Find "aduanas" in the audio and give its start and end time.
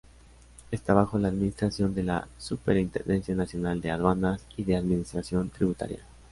3.91-4.43